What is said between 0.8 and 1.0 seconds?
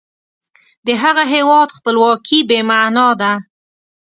د